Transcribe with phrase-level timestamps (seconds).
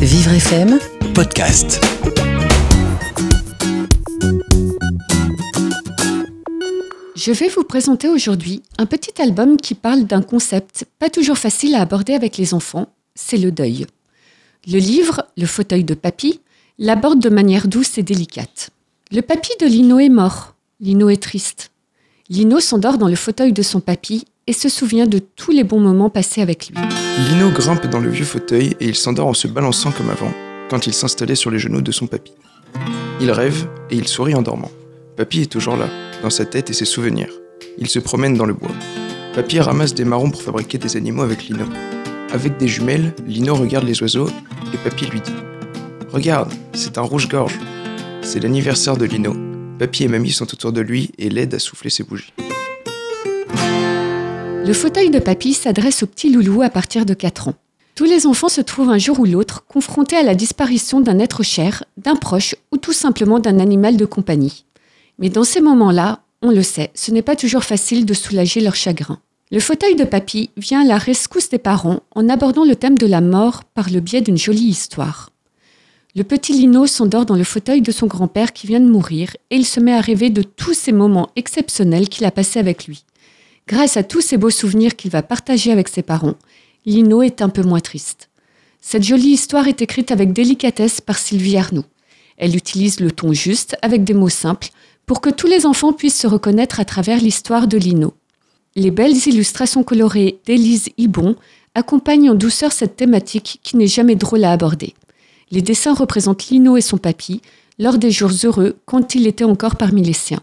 [0.00, 0.78] Vivre FM
[1.14, 1.78] podcast.
[7.14, 11.74] Je vais vous présenter aujourd'hui un petit album qui parle d'un concept pas toujours facile
[11.74, 13.86] à aborder avec les enfants, c'est le deuil.
[14.66, 16.40] Le livre, Le fauteuil de papy,
[16.78, 18.70] l'aborde de manière douce et délicate.
[19.12, 20.54] Le papy de Lino est mort.
[20.80, 21.72] Lino est triste.
[22.30, 25.80] Lino s'endort dans le fauteuil de son papy et se souvient de tous les bons
[25.80, 26.78] moments passés avec lui.
[27.28, 30.32] Lino grimpe dans le vieux fauteuil et il s'endort en se balançant comme avant,
[30.70, 32.32] quand il s'installait sur les genoux de son papy.
[33.20, 34.70] Il rêve et il sourit en dormant.
[35.18, 35.88] Papy est toujours là,
[36.22, 37.30] dans sa tête et ses souvenirs.
[37.76, 38.70] Il se promène dans le bois.
[39.34, 41.66] Papy ramasse des marrons pour fabriquer des animaux avec Lino.
[42.32, 44.30] Avec des jumelles, Lino regarde les oiseaux
[44.72, 45.34] et Papy lui dit
[46.12, 47.58] Regarde, c'est un rouge-gorge.
[48.22, 49.36] C'est l'anniversaire de Lino.
[49.78, 52.32] Papy et Mamie sont autour de lui et l'aident à souffler ses bougies.
[54.70, 57.54] Le fauteuil de papy s'adresse aux petits loulous à partir de 4 ans.
[57.96, 61.42] Tous les enfants se trouvent un jour ou l'autre confrontés à la disparition d'un être
[61.42, 64.64] cher, d'un proche ou tout simplement d'un animal de compagnie.
[65.18, 68.76] Mais dans ces moments-là, on le sait, ce n'est pas toujours facile de soulager leur
[68.76, 69.18] chagrin.
[69.50, 73.08] Le fauteuil de papy vient à la rescousse des parents en abordant le thème de
[73.08, 75.30] la mort par le biais d'une jolie histoire.
[76.14, 79.56] Le petit Lino s'endort dans le fauteuil de son grand-père qui vient de mourir et
[79.56, 83.04] il se met à rêver de tous ces moments exceptionnels qu'il a passés avec lui.
[83.66, 86.34] Grâce à tous ces beaux souvenirs qu'il va partager avec ses parents,
[86.86, 88.30] Lino est un peu moins triste.
[88.80, 91.84] Cette jolie histoire est écrite avec délicatesse par Sylvie Arnoux.
[92.36, 94.70] Elle utilise le ton juste, avec des mots simples,
[95.04, 98.14] pour que tous les enfants puissent se reconnaître à travers l'histoire de Lino.
[98.76, 101.36] Les belles illustrations colorées d'Élise Ibon
[101.74, 104.94] accompagnent en douceur cette thématique qui n'est jamais drôle à aborder.
[105.50, 107.42] Les dessins représentent Lino et son papy
[107.78, 110.42] lors des jours heureux quand il était encore parmi les siens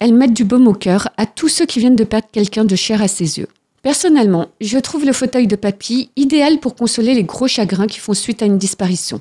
[0.00, 2.74] elles mettent du baume au cœur à tous ceux qui viennent de perdre quelqu'un de
[2.74, 3.48] cher à ses yeux.
[3.82, 8.14] Personnellement, je trouve le fauteuil de papy idéal pour consoler les gros chagrins qui font
[8.14, 9.20] suite à une disparition.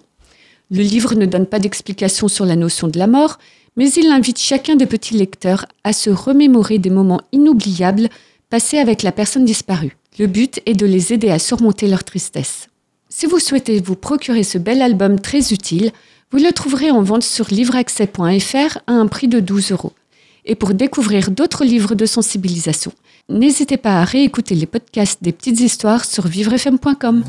[0.72, 3.40] Le livre ne donne pas d'explication sur la notion de la mort,
[3.76, 8.10] mais il invite chacun des petits lecteurs à se remémorer des moments inoubliables
[8.50, 9.98] passés avec la personne disparue.
[10.18, 12.68] Le but est de les aider à surmonter leur tristesse.
[13.10, 15.92] Si vous souhaitez vous procurer ce bel album très utile,
[16.32, 19.94] vous le trouverez en vente sur livreaccès.fr à un prix de 12 euros.
[20.50, 22.92] Et pour découvrir d'autres livres de sensibilisation,
[23.30, 27.24] n'hésitez pas à réécouter les podcasts des petites histoires sur vivrefm.com.